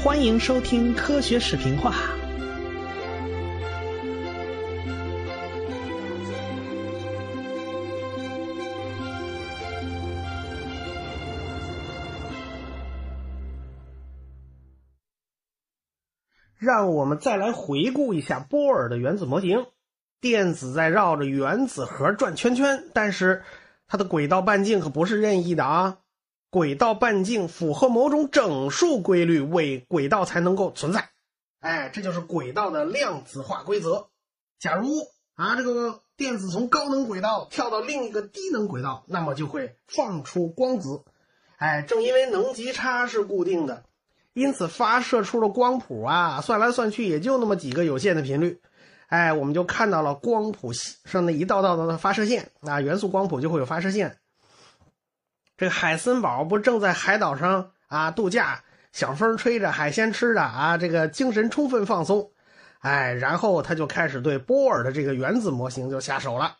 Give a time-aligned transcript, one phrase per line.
[0.00, 1.92] 欢迎收听科学视频化。
[16.56, 19.66] 让我们再来回顾一下波尔的原子模型。
[20.20, 23.42] 电子在绕着原子核转圈圈，但是
[23.88, 25.98] 它的轨道半径可不是任意的啊！
[26.50, 31.10] 轨道半径符合某种整数规律，为轨道才能够存在。
[31.60, 34.08] 哎，这就是轨道的量子化规则。
[34.58, 34.88] 假如
[35.34, 41.02] 啊，这个电子从高能轨道跳到另一个低能轨道，那么就会放出光子。
[41.58, 43.84] 哎，正因为能级差是固定的。
[44.32, 48.60] 因此，发射出的光谱啊，算来算去也就那么几个有限的频率，
[49.08, 54.16] 哎，我们就看到了光谱上那一道道的发射线啊，元素光谱就会有发射线。
[55.58, 62.30] 这个海森堡不正在海岛上啊度假，小风吹着，海鲜吃着啊，这个精神充分放松，
[62.78, 66.56] 哎，然后他就开始对波尔的这个原子模型就下手了。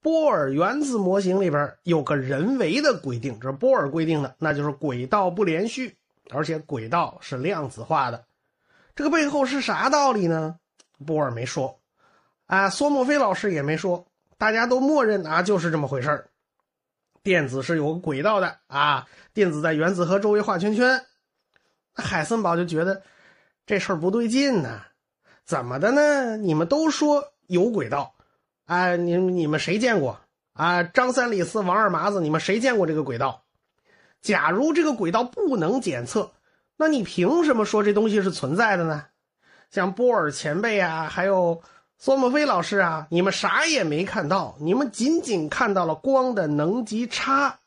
[0.00, 5.96] 波尔原子模型里边有个人为的规定，这是波尔规定的，那就是轨道不连续。
[6.30, 8.24] 而且轨道是量子化的，
[8.96, 10.56] 这个背后是啥道理呢？
[11.04, 11.78] 波尔没说，
[12.46, 14.06] 啊，索莫菲老师也没说，
[14.38, 16.26] 大家都默认啊，就是这么回事
[17.22, 21.04] 电子是有个轨道的啊，电子在原子核周围画圈圈。
[21.94, 23.02] 那海森堡就觉得
[23.66, 24.80] 这事儿不对劲呢，
[25.44, 26.36] 怎么的呢？
[26.36, 28.14] 你们都说有轨道，
[28.64, 30.18] 啊，你你们谁见过
[30.52, 30.82] 啊？
[30.82, 33.44] 张三李四王二麻子，你们谁见过这个轨道？
[34.20, 36.32] 假如这个轨道不能检测，
[36.76, 39.06] 那你凭什么说这东西是存在的呢？
[39.70, 41.62] 像波尔前辈啊，还有
[42.04, 47.60] 索莫菲老师啊，你们啥也没看到，你们仅仅看到了光的能级差，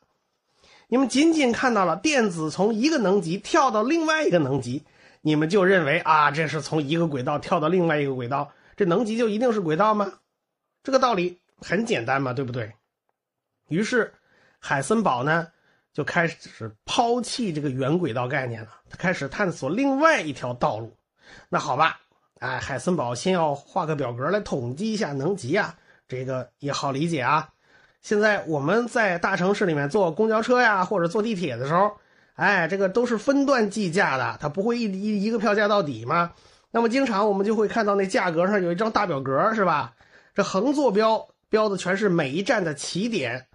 [0.90, 4.84] 你们仅仅看到了电子从一个能级跳到另外一个能级，
[5.22, 10.12] 你们就认为啊，这是从一个轨道跳到另外一个轨道，这能级就一定是轨道吗？
[10.84, 12.74] 这个道理很简单嘛，对不对？
[13.70, 14.14] 于是
[14.60, 15.48] 海森堡呢？
[15.94, 20.94] 就开始抛弃这个圆轨道概念了，他开始探索另外一条道路。
[21.48, 22.02] 那好吧，
[22.40, 25.76] 哎，海森堡先要画个表格来统计一下能级啊，
[26.08, 27.50] 这个也好理解啊。
[28.02, 31.92] 现在我们在大城市里面坐公交车呀，或者坐地铁的时候，
[32.36, 36.34] 哎，这个都是分段计价的，它不会一一一个票价到底吗？
[36.72, 39.94] 那么经常我们就会看到那价格上有一张大表格，是吧？
[40.36, 43.48] 这横坐标标的全是每一站的起点。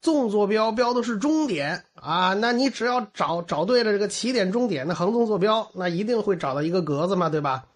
[0.00, 7.66] 纵坐标标的是终点啊，那你只要找找对了这个起点终点的横纵坐标，那一定会找到一个格子嘛，对吧？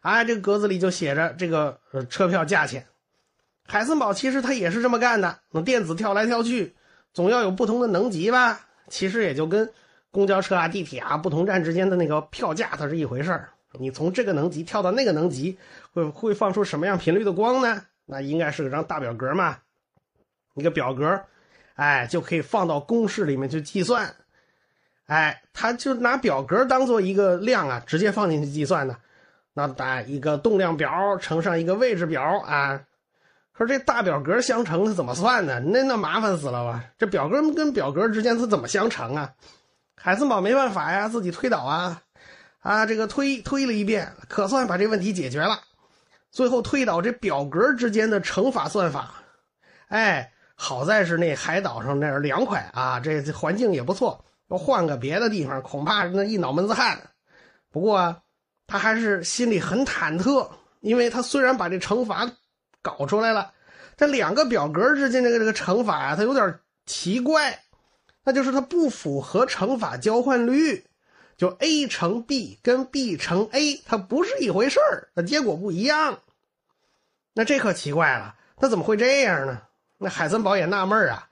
[0.00, 2.86] 啊，这个格子里就写着这个呃车票价钱。
[3.66, 6.74] 海森堡其实他也是这么干的，那电子跳来跳去，
[7.12, 8.60] 总要有不同的能级吧？
[8.88, 9.70] 其实也就跟
[10.10, 13.50] 公交车啊、地铁啊不同站之间的那个票价它是一回事儿。
[13.78, 15.56] 你从这个能级跳到那个能级，
[15.92, 17.84] 会会放出什么样频率的光呢？
[18.06, 19.58] 那应该是个张大表格嘛，
[20.54, 21.22] 一个表格。
[21.74, 24.14] 哎，就可以放到公式里面去计算，
[25.06, 28.98] 哎，他就拿表格当做一个量啊，直接放进去计算的。
[29.52, 32.82] 那打一个动量表乘上一个位置表啊，
[33.56, 35.60] 说这大表格相乘是怎么算呢？
[35.60, 36.84] 那那麻烦死了吧？
[36.98, 39.32] 这表格跟表格之间它怎么相乘啊？
[39.96, 42.02] 海森堡没办法呀，自己推导啊，
[42.60, 45.60] 啊，这个推推了一遍，可算把这问题解决了。
[46.30, 49.14] 最后推导这表格之间的乘法算法，
[49.88, 50.32] 哎。
[50.62, 54.22] 好在是那海岛上那儿凉快啊，这环境也不错。
[54.50, 57.00] 要换个别的地方，恐怕那一脑门子汗。
[57.70, 58.20] 不过
[58.70, 60.48] 他还是心里很忐忑，
[60.78, 62.30] 因为他虽然把这乘法
[62.80, 63.52] 搞出来了，
[63.96, 67.64] 这两个表格之间这个这个乘法啊，它有点奇怪，
[68.22, 70.84] 那就是它不符合乘法交换律，
[71.36, 76.20] 就 a 乘 b 跟 b 乘 a 它不是一回事儿，那结果不一样。
[77.34, 79.62] 那这可奇怪了，那怎么会这样呢？
[79.98, 81.28] 那海森堡也纳闷啊，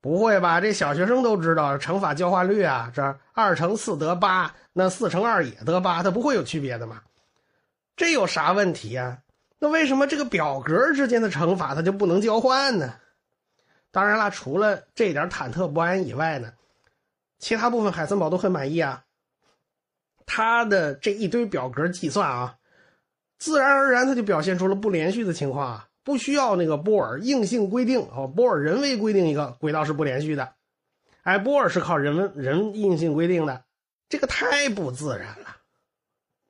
[0.00, 0.60] 不会吧？
[0.60, 7.02] 这小学生都知道乘法交换律啊，这二乘四得八，那四乘二也得八，它不会有区别的嘛？
[7.96, 9.22] 这有啥问题呀？
[9.58, 12.94] 那为什么这个表格之间的乘法它就不能交换呢？
[13.90, 16.52] 当然了，除了这点忐忑不安以外呢，
[17.40, 19.02] 其他部分海森堡都很满意啊。
[20.26, 22.54] 他的这一堆表格计算啊，
[23.36, 25.88] 自然而然他就表现出了不连续的情况啊。
[26.04, 30.52] 不需要那个波尔硬性规定哦，波尔人为规定一个轨道是不连续的，
[31.24, 33.64] 哎，波尔是靠人人硬性规定的，
[34.08, 35.56] 这个太不自然了，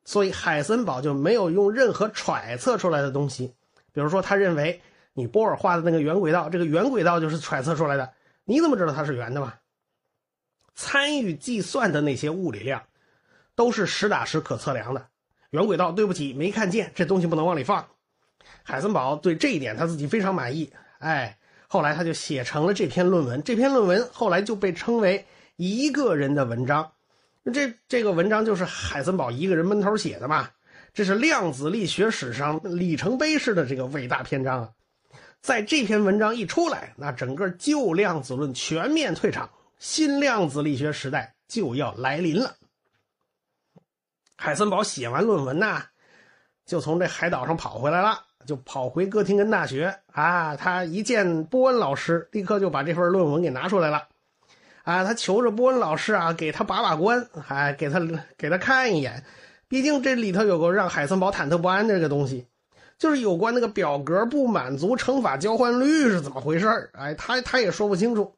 [0.05, 3.53] 所以海森堡就没有用任何揣测出来的东西，
[3.91, 4.81] 比如说他认为
[5.13, 8.13] 你波尔画的那个圆轨道，这个圆轨道就是揣测出来的，
[8.45, 9.55] 你怎么知道它是圆的嘛？
[10.73, 12.83] 参与计算的那些物理量，
[13.55, 15.09] 都是实打实可测量的。
[15.49, 17.85] 圆轨道，对不起，没看见，这东西不能往里放。
[18.63, 20.71] 海森堡对这一点他自己非常满意。
[20.99, 23.43] 哎，后来他就写成了这篇论文。
[23.43, 25.25] 这篇论文后来就被称为
[25.57, 26.93] 一个人的文章。
[27.51, 30.49] 这这个文章就是海森堡一个人闷头写的嘛。
[30.91, 34.69] 这是量子力学史上里程碑式的这个伟大篇章啊！
[35.39, 42.55] 在这篇文章一出来，那整个旧量子论全面退场，新量子力学时代就要来临了。
[44.35, 45.83] 海森堡写完论文呐，
[46.65, 50.55] 就从这海岛上跑回来了，就跑回哥廷根大学啊。
[50.57, 54.08] 他一见波恩老师，立刻就把这份论文给拿出来了
[54.89, 55.03] 啊。
[55.03, 57.99] 他求着波恩老师啊，给他把把关，还给他
[58.37, 59.23] 给他看一眼。
[59.67, 62.47] 毕竟这里头有个让海森堡忐忑不安的这个东西，
[62.97, 68.33] 就是有关那个表格不满足乘法交换律是怎么回事哎，他他也说不清楚。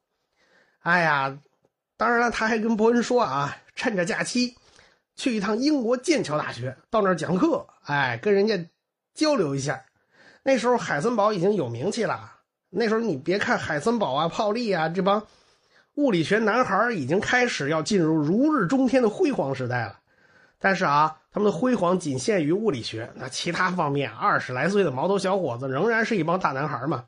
[0.81, 1.37] 哎呀，
[1.95, 4.55] 当然了，他还跟伯恩说啊，趁着假期
[5.15, 8.59] 去一趟英国剑桥大学，到那儿讲课，哎，跟人家
[9.13, 9.85] 交流一下。
[10.43, 12.33] 那时候海森堡已经有名气了。
[12.71, 15.25] 那时候你别看海森堡啊、泡利啊这帮
[15.95, 19.99] 物理学男孩已经开始要进入如日中天的辉煌时代了，
[20.59, 21.17] 但是啊。
[21.33, 27.05] 他们的辉煌仅限于物理学，那其他方面，二十来岁的毛头小伙子仍然是一帮大男孩嘛。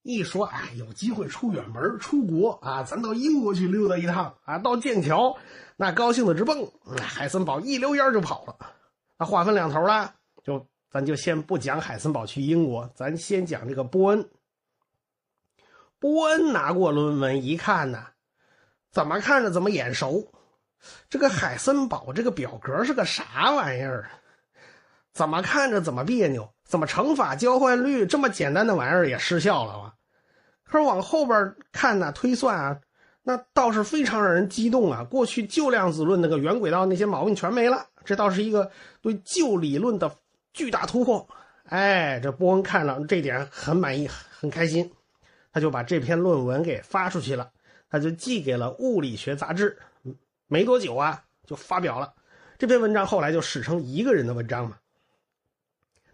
[0.00, 5.36] 一说，哎，有机会出远门、出国啊，咱到英国去溜达一趟啊，到剑桥，
[5.76, 6.66] 那高兴的直蹦。
[6.98, 8.56] 海森堡一溜烟就跑了。
[9.18, 14.30] 那话分两头了，就咱就先不讲海森堡去英国，咱先讲这个波恩。
[15.98, 18.06] 波恩拿过论文一看呢，
[18.98, 20.26] 怎么看着怎么眼熟。
[21.08, 24.10] 这个海森堡这个表格是个啥玩意儿？
[25.12, 26.52] 怎么看着怎么别扭？
[26.64, 29.94] 怎么乘法交换律这么简单的玩意儿也失效了啊？
[30.64, 32.80] 可是往后边看呢，推算啊，
[33.22, 35.04] 那倒是非常让人激动啊！
[35.04, 38.68] 过去旧量子论那个圆轨道那些毛病全没了，这倒是一个
[39.00, 40.12] 对旧理论的
[40.52, 41.24] 巨大突破。
[41.66, 44.10] 哎，这波恩看了这点很满意，
[44.40, 44.90] 很开心，
[45.52, 47.48] 他就把这篇论文给发出去了，
[47.90, 49.78] 他就寄给了《物理学杂志》。
[50.46, 52.14] 没多久啊，就发表了
[52.58, 54.76] 这篇文章，后来就史称一个人的文章嘛。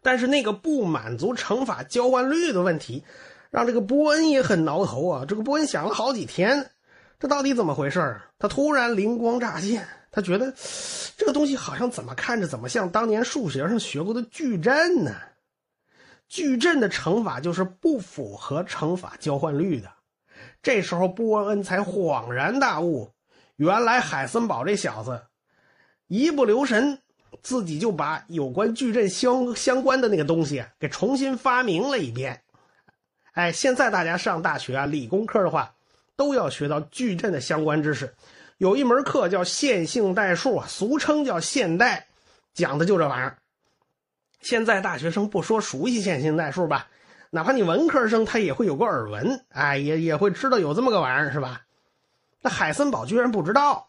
[0.03, 3.05] 但是那个不满足乘法交换律的问题，
[3.51, 5.25] 让这个波恩也很挠头啊。
[5.27, 6.71] 这个波恩想了好几天，
[7.19, 10.53] 这到底怎么回事他突然灵光乍现，他觉得
[11.17, 15.15] 这个东西好像怎么看着怎么像当年数学上学过的矩阵呢？
[16.29, 19.91] 矩阵的乘法就是不符合乘法交换律的。
[20.65, 23.13] 这时候波恩才恍然大悟。
[23.57, 25.23] 原来海森堡这小子
[26.09, 26.99] 一不留神，
[27.43, 32.43] 自己就把有关矩阵相相关的那个东西给重新发明了一遍。
[33.35, 35.75] 哎，现在大家上大学啊，理工科的话
[36.17, 38.15] 都要学到矩阵的相关知识。
[38.57, 42.07] 有一门课叫线性代数啊，俗称叫线代，
[42.55, 43.37] 讲的就这玩意儿。
[44.41, 46.89] 现在大学生不说熟悉线性代数吧，
[47.35, 51.63] 哪怕你文科生，他也会有个耳闻，哎，也也会知道有这么个玩意儿，是吧？
[52.41, 53.89] 那海森堡居然不知道，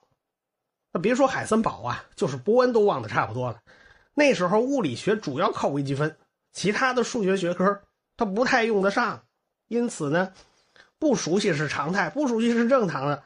[0.91, 3.61] 那别说海森堡啊，就是波恩都忘得差不多了。
[4.15, 6.17] 那时候物理学主要靠微积分，
[6.53, 7.81] 其他的数学学科
[8.17, 9.21] 他不太用得上，
[9.67, 10.33] 因此呢，
[10.97, 13.21] 不熟悉是常态，不熟悉是正常的。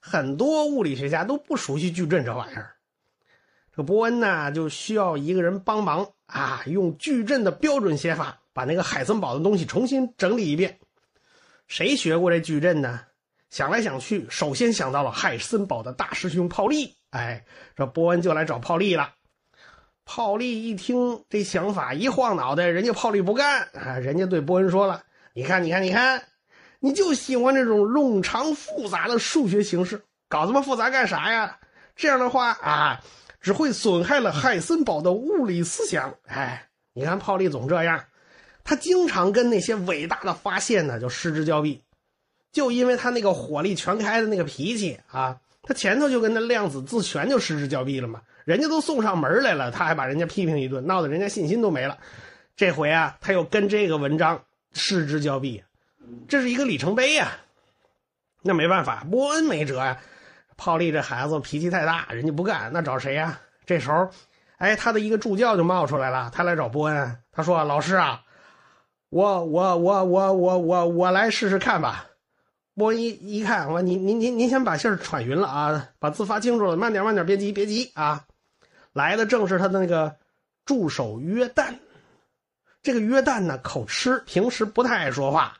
[0.00, 2.76] 很多物理学家都不熟悉矩阵这玩意儿，
[3.76, 10.80] 这波恩呢就需要一个人帮忙啊，用矩阵的标准写法把那个海森堡的东西重新整理一遍。
[11.68, 13.02] 谁学过这矩阵呢？
[13.50, 16.96] 想来想去，首先想到了海森堡的大师兄泡利。
[17.10, 17.44] 哎，
[17.76, 19.14] 这波恩就来找泡利了。
[20.04, 23.96] 泡利一听这想法，一晃脑袋，人家泡利不干啊！
[24.00, 26.20] 人家对波恩说了：“你看，你看，你看，
[26.80, 31.60] 你就喜欢这种冗长复杂的数学形式，搞这么复杂干啥呀？
[31.94, 33.00] 这样的话啊，
[33.40, 38.04] 只会损害了海森堡的物理思想。”哎，你看泡利总这样，
[38.68, 41.82] 他经常跟那些伟大的发现呢就失之交臂。
[42.52, 48.20] 就因为他那个火力全开的那个脾气啊，他前头就跟那量子自旋就失之交臂了嘛。
[48.44, 51.96] 人家都送上门来了，他还把人家批评一顿，闹得人家信心都没了。
[52.56, 54.42] 这回啊，他又跟这个文章
[54.74, 55.64] 失之交臂，
[56.28, 57.38] 这是一个里程碑呀。
[58.42, 59.98] 那没办法，波恩没辙呀。
[60.58, 63.40] 泡利这孩子脾气太大，人家不干，那找谁呀？
[63.64, 64.10] 这时候，
[64.58, 68.22] 哎，他的一个助教就冒出来了，他来找波恩，他说：“老师啊，
[69.08, 72.06] 我我我我我我我来试试看吧。”
[72.74, 78.24] 波恩一一看，我您您您您先把信儿喘匀了啊，把字发清楚了，慢点慢点，别急别急啊！
[78.92, 80.14] 来的正是他的那个
[80.64, 81.74] 助手约旦。
[82.80, 85.58] 这个约旦呢，口吃，平时不太爱说话。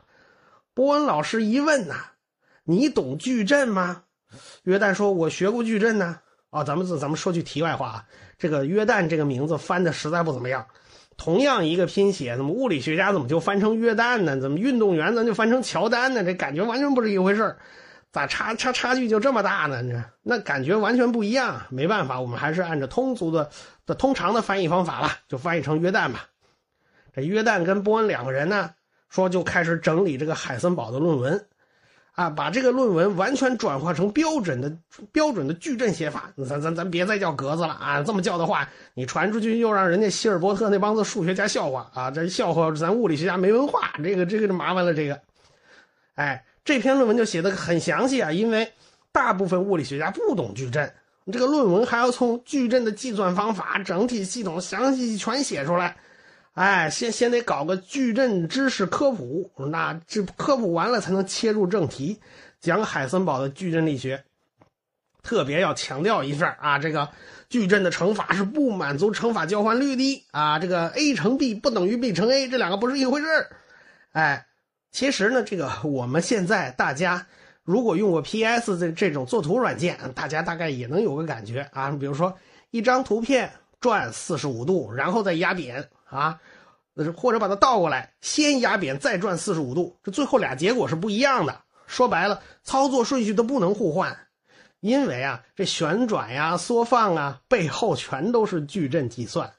[0.74, 1.96] 波恩老师一问呐
[2.62, 4.04] ：“你懂矩阵吗？”
[4.62, 8.06] 约旦说：“我学过矩阵呢。”啊，咱们咱们说句题外话啊，
[8.38, 10.64] 这个约旦这个名字翻的实在不怎么样。
[11.18, 14.40] 同样一个拼写，怎么物理学家怎么就翻成约旦呢？
[14.40, 16.24] 怎么运动员咱就翻成乔丹呢？
[16.24, 17.56] 这感觉完全不是一回事
[18.12, 19.82] 咋差差差距就这么大呢？
[19.82, 21.66] 这那感觉完全不一样。
[21.70, 23.50] 没办法，我们还是按照通俗的
[23.84, 26.28] 的通常的翻译方法吧，就翻译成约旦吧。
[27.12, 28.70] 这约旦跟波恩两个人呢，
[29.10, 31.46] 说就开始整理这个海森堡的论文。
[32.18, 34.76] 啊，把这个论文完全转化成标准的
[35.12, 38.02] 标准的矩阵写法，咱咱咱别再叫格子了啊！
[38.02, 42.10] 这么叫的话，你传出去又让人家希尔伯特那帮子数学家笑话啊！
[42.10, 44.92] 这笑话咱物理学家没文化，这个这个就麻烦了。
[44.92, 45.20] 这个，
[46.16, 48.72] 哎，这篇论文就写的很详细啊，因为
[49.12, 50.92] 大部分物理学家不懂矩阵，
[51.32, 55.96] 这个论文还要从矩阵的计算方法、整体系统详细全写出来。
[56.58, 62.18] 哎，先先得搞个矩阵知识科普，那这科普完了才能切入正题，
[62.60, 64.24] 讲海森堡的矩阵力学。
[65.22, 67.10] 特别要强调一下啊，这个
[67.48, 73.26] 矩阵的乘法是不满足乘法交换律的啊，这个 a 乘 b 不等于 b 乘 a，这两个不是一回事
[74.10, 74.48] 哎，
[74.90, 77.24] 其实呢，这个我们现在大家
[77.62, 81.92] 如果用过 PS 这这种作图软件，大家大概也能有个感觉啊。
[81.92, 82.36] 比如说
[82.72, 85.88] 一张图片转四十五度，然后再压扁。
[86.10, 86.40] 啊，
[87.16, 91.60] 或者把它倒过来，先压扁再转四十五度，这最后俩结果是不一样的。
[91.86, 94.16] 说白了，操作顺序都不能互换，
[94.80, 99.52] 因为啊，这旋转呀、缩放啊，背后全都是矩阵计算。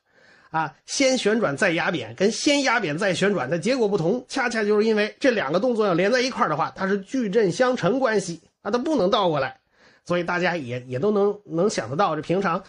[0.52, 9.60] 啊，先旋转再压扁，跟先压扁再旋转的结果不同，恰恰就是因为这两个动作要连在一块的话，它是矩阵相乘关系啊，它不能倒过来。
[10.06, 12.64] 所以大家也也都能能想得到，这平常。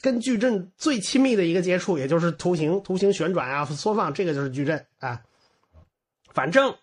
[0.00, 5.22] 跟矩阵最亲密的一个接触，也就是图形、图形旋转啊、缩放，这个就是矩阵啊。
[6.32, 6.74] 反正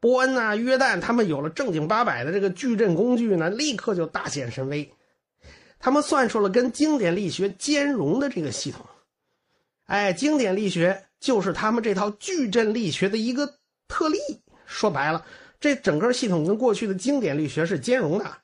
[0.00, 4.92] 波恩呐、约旦他们有了正经八百的这个矩阵工具呢，立刻就大显神威。
[5.78, 8.86] 他们算出了跟经典力学兼容的这个系统。
[9.86, 13.54] 哎，经典力学就是他们这套矩阵力学的一个
[13.88, 14.18] 特例。
[14.64, 15.26] 说白了，
[15.58, 18.38] 这整个系统跟过去的经典力学是兼容的。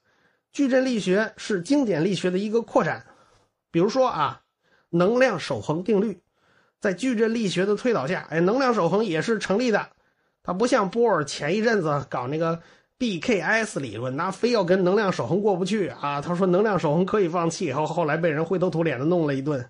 [0.52, 3.06] 矩阵力学是经典力学的一个扩展。
[3.70, 4.42] 比如说啊，
[4.90, 6.20] 能量守恒定律，
[6.80, 9.88] 在矩阵力学的推导下，哎，能量守恒也是成立的。
[10.42, 12.60] 它不像波尔前一阵子搞那个
[12.98, 16.20] BKS 理论，那非要跟能量守恒过不去啊。
[16.20, 19.68] 他说能量守恒可以放弃，后后来被人灰头土脸的弄了一顿。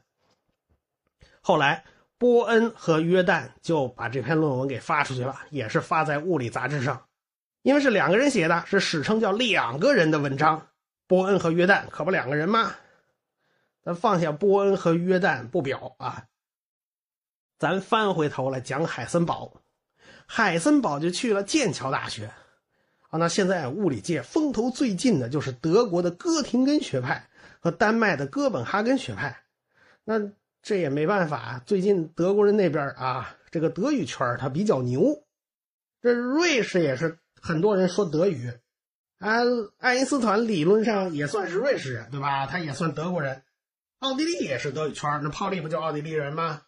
[1.40, 1.84] 后来
[2.16, 7.02] 波恩和约旦就把这篇论文给发出去了，也是发在物理杂志上，
[7.62, 10.68] 因为是两个人写的，是史称叫两个人的文章。
[11.06, 12.72] 波恩和约旦可不两个人吗？
[13.88, 16.26] 咱放下波恩和约旦不表啊，
[17.58, 19.62] 咱翻回头来讲海森堡。
[20.26, 22.26] 海森堡就去了剑桥大学
[23.08, 23.18] 啊。
[23.18, 27.30] 那现在物理界风头最劲的就是德国的哥廷根学派
[27.60, 29.44] 和丹麦的哥本哈根学派。
[30.04, 30.20] 那
[30.60, 35.24] 这也没办法，最近德国人那边啊，这个德语圈他比较牛。
[36.02, 38.52] 这瑞士也是很多人说德语，
[39.18, 39.38] 啊，
[39.78, 42.44] 爱因斯坦理论上也算是瑞士人，对吧？
[42.44, 43.42] 他也算德国人。
[44.00, 46.62] 奥地利也是德语圈，那泡利不就奥地利人吗？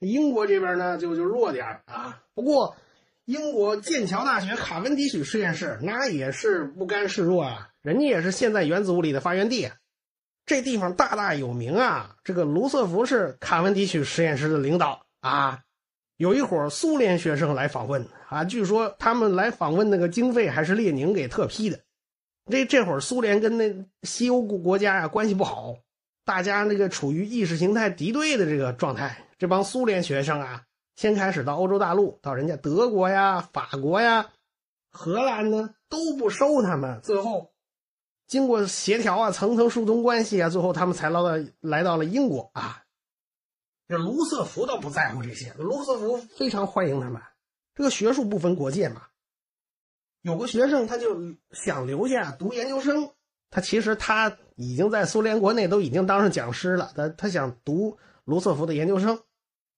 [0.00, 2.22] 英国这边呢，就就弱点啊。
[2.34, 2.76] 不过，
[3.26, 9.70] 英国剑桥大学卡文迪许实验室那也是不甘示弱啊，人家也是现在原子物理的发源地，
[10.46, 12.16] 这地方大大有名啊。
[12.24, 15.60] 这个卢瑟福是卡文迪许实验室的领导啊。
[16.16, 21.78] 有一伙苏联学生来访问啊，据说他们来访问那个经费还是列宁给特批的。
[22.50, 25.76] 这这会儿苏联跟那西欧国国家呀关系不好。
[26.30, 30.62] 大家那个处于意识形态敌对的这个状态，这帮苏联学生啊，
[30.94, 34.30] 先开始到欧洲大陆，到人家德国呀、法国呀、
[34.92, 37.00] 荷兰呢，都不收他们。
[37.02, 37.50] 最后，
[38.28, 42.84] 经过协调啊，层层疏通关系啊，最后他们才来到来到了英国啊。
[43.88, 47.20] 这卢瑟福倒不在乎这些，卢瑟福非常欢迎他们。
[47.74, 49.02] 这个学术不分国界嘛，
[50.22, 53.10] 有个学生他就想留下读研究生。
[53.52, 59.18] 他其实他已经在苏联国内都已经当上讲师了，他他想读卢瑟福的研究生，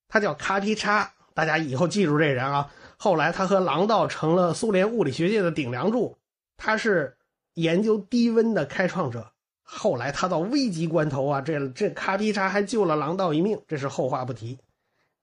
[0.09, 2.69] 他叫卡皮查，大家以后记住这人啊。
[2.97, 6.19] 后来他和郎道成了苏联物理学界的顶梁柱，
[6.57, 7.17] 他是
[7.55, 9.31] 研究低温的开创者。
[9.62, 14.59] 后来他到危急关头啊，这这卡皮查还救了郎道一命，这是后话不提。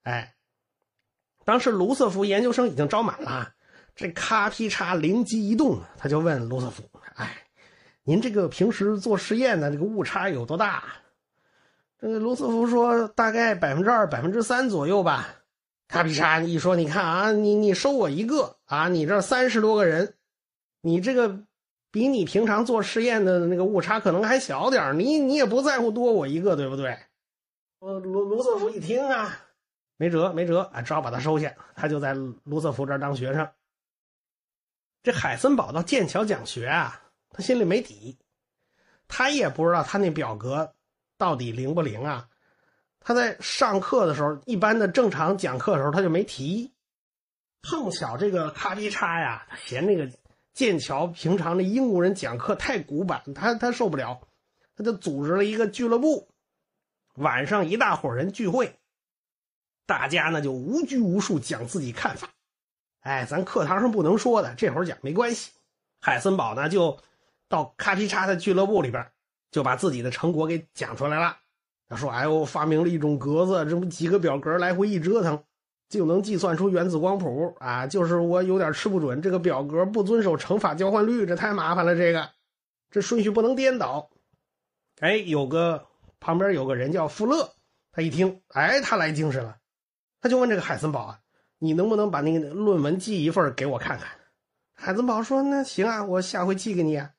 [0.04, 0.36] 哎，
[1.44, 3.52] 当时卢瑟福研究生已经招满了，
[3.94, 6.82] 这卡皮查灵机一动，他就问卢瑟福，
[7.16, 7.36] 哎。
[8.10, 10.82] 您这个平时做实验的这个误差有多大？
[11.96, 15.28] 这个卢瑟福说大概百分之二、百分之三左右吧。
[15.86, 20.14] 卡皮查一说，你看啊，你你收我一个啊，你这三十多个人，
[20.80, 21.44] 你这个
[21.92, 26.98] 比你平常做实验的那个误差可能还小点你你也不在乎多我一个，对不对？
[27.78, 29.38] 呃，卢卢瑟福一听啊，
[29.96, 31.54] 没辙没辙啊，只好把他收下。
[31.76, 32.12] 他就在
[32.42, 33.48] 卢瑟福这儿当学生。
[35.00, 37.00] 这海森堡到剑桥讲学啊，
[37.40, 38.18] 心里没底，
[39.08, 40.74] 他也不知道他那表格
[41.18, 42.28] 到底灵不灵啊。
[43.00, 46.72] 他在上课的时候，一般的正常讲课的时候他就没提。
[47.62, 50.10] 碰巧这个咔嚓嚓呀，嫌那个。
[50.52, 54.20] 剑桥平常的英国人讲课太古板，他他受不了，
[54.76, 56.28] 他就组织了一个俱乐部，
[57.14, 58.76] 晚上一大伙人聚会，
[59.86, 62.28] 大家呢就无拘无束讲自己看法。
[62.98, 65.52] 哎，咱课堂上不能说的，这会儿讲没关系。
[66.00, 66.98] 海森堡呢就
[67.50, 69.06] 到咔嚓嚓的俱乐部里边，
[69.50, 71.36] 就把自己的成果给讲出来了。
[71.86, 75.44] 他说：“哎呦，发明了一种格子，这么几个表格来回一折腾。”
[75.90, 77.84] 就能计算出原子光谱啊！
[77.84, 81.96] 就是我有点吃不准，这个表格不遵守乘法交换律，这太麻烦了。
[81.96, 82.30] 这个，
[82.92, 84.08] 这顺序不能颠倒。
[85.00, 85.84] 哎，有个
[86.20, 87.52] 旁边有个人叫富勒，
[87.90, 89.56] 他一听，哎，他来精神了，
[90.20, 91.18] 他就问这个海森堡啊
[91.58, 94.08] ：“你能不能把那个论文寄一份给我看看？”
[94.72, 97.10] 海森堡说：“那行啊，我下回寄给你。”啊。”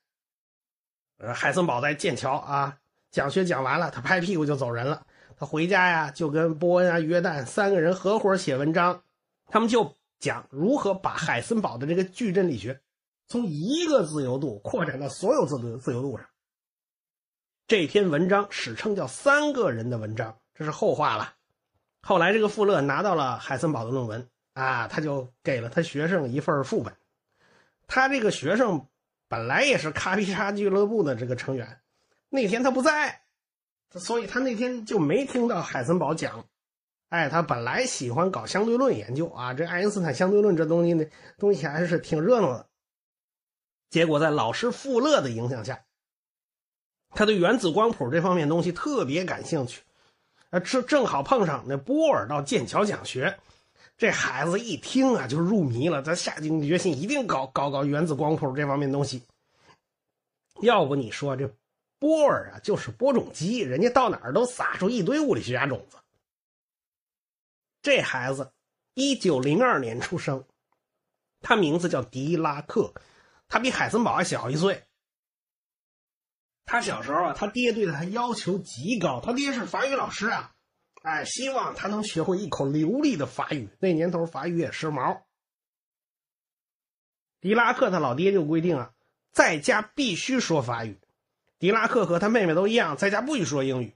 [1.34, 2.78] 海森堡在剑桥啊
[3.10, 5.06] 讲学讲完了，他拍屁股就走人了。
[5.36, 9.02] 他回家呀，就跟波恩啊、约旦三个人合伙写文章，
[9.46, 12.80] 他们就讲如何把海森堡的这个矩阵力学
[13.26, 16.26] 从一个自由度扩展到所有自由自由度上。
[17.66, 21.34] 这篇文章史称叫“三个人的文章”，这是后话了。
[22.02, 26.94] 后来这个富勒拿到了海森堡的论文啊，他就给了他学生一份副本。
[27.86, 28.86] 他这个学生
[29.32, 31.80] 本来也是卡皮沙俱乐部的这个成员，
[32.28, 33.22] 那天他不在。
[33.92, 36.44] 所以他那天就没听到海森堡讲，
[37.08, 41.06] 哎，他本来喜欢搞相对论研究啊，这爱因斯坦相对论这东西呢，
[41.38, 42.68] 东西还是挺热闹的。
[43.88, 45.82] 结果在老师富勒的影响下，
[47.14, 49.80] 他对原子光谱这方面东西特别感兴趣，
[50.50, 53.38] 啊，正正好碰上那波尔到剑桥讲学，
[54.02, 59.22] 这孩子一听啊就入迷了，他下定决心一定搞搞搞原子光谱这方面东西。
[60.60, 61.48] 要不你说这？
[62.00, 65.98] 波尔啊，就是播种机，人家到哪儿都撒出一堆物理学家种子。
[67.80, 68.52] 这孩子
[68.94, 70.44] 一九零二年出生，
[71.40, 72.92] 他名字叫狄拉克，
[73.46, 74.82] 他比海森堡还小一岁。
[76.64, 80.52] 他小时候啊，他爹对他要求极高，他爹是法语老师啊，
[81.02, 83.68] 哎，希望他能学会一口流利的法语。
[83.80, 85.20] 那年头法语也时髦。
[87.40, 88.92] 狄拉克他老爹就规定啊，
[89.32, 91.00] 在家必须说法语。
[91.58, 93.94] 狄拉克和他妹妹都一样，在家不许说英语。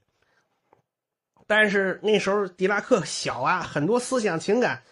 [1.47, 4.83] 但是那时候狄拉克小啊，很多思想情感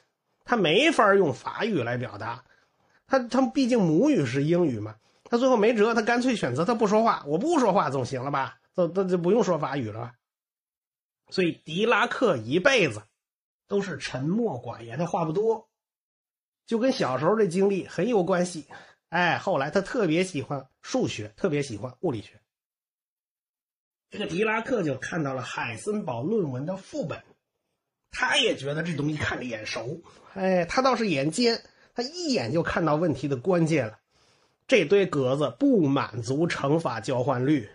[0.45, 2.45] 他没法用法语来表达。
[3.09, 7.25] 他他毕竟母语是英语嘛，他最后没辙，他干脆选择他不说话。
[7.27, 8.59] 我不说话总行了吧？
[8.73, 10.13] 这这就不用说法语了。
[11.31, 13.03] 所以狄拉克一辈子
[13.67, 15.69] 都是沉默寡言，他话不多，
[16.67, 18.67] 就跟小时候的经历很有关系。
[19.09, 22.41] 哎，后来他特别喜欢数学，特别喜欢物理学。
[24.11, 27.23] 这个狄拉克就看到了海森堡论文的副本，
[28.11, 30.03] 他也觉得这东西看着眼熟。
[30.35, 31.63] 哎，他倒是眼尖，
[31.95, 33.99] 他一眼就看到问题的关键了。
[34.67, 37.69] 这堆格子不满足乘法交换律，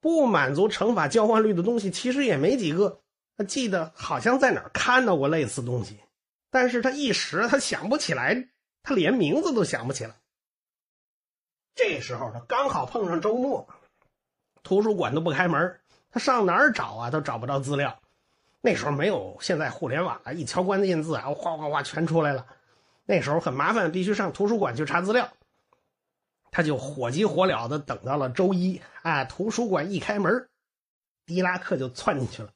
[0.00, 3.00] 不满足乘法交换律的东西其实也没几个。
[3.36, 5.98] 他记得好像在哪儿看到过类似东西，
[6.50, 8.48] 但是他一时他想不起来，
[8.82, 10.14] 他连名字都想不起来。
[11.74, 13.68] 这时候他刚好碰上周末。
[14.62, 15.78] 图书馆都不开门，
[16.10, 17.10] 他上哪儿找啊？
[17.10, 18.00] 都找不着资料。
[18.62, 22.46] 那时候没有现在互联网啊，一敲关键字啊，哗哗哗全出来了。
[23.04, 25.28] 那时候很麻烦，必须上图书馆去查资料。
[26.56, 30.48] 他就火急火燎的等到了周一，啊，图书馆一开门，
[31.26, 32.48] 狄拉克就窜进去了。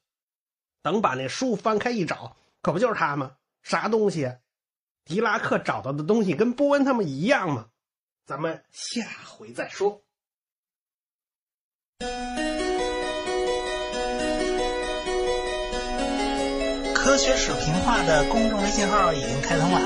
[0.81, 3.33] 等把那书翻开一找，可不就是他吗？
[3.61, 4.37] 啥东西？
[5.05, 7.67] 狄拉克找到的东西跟波恩他们一样吗？
[8.25, 10.01] 咱们下回再说。
[16.95, 19.79] 科学史评话的公众微信号已经开通了，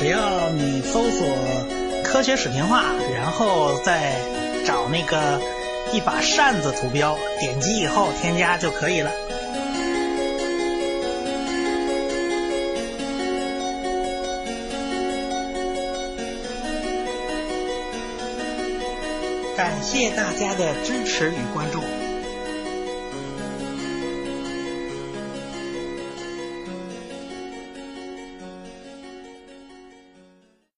[0.00, 1.28] 只要你搜索
[2.12, 2.84] “科学史评话”，
[3.16, 4.12] 然后再
[4.66, 5.40] 找那个
[5.94, 9.10] 一把扇子图标，点击以后添加就可以了。
[19.56, 21.80] 感谢大家的支持与关注。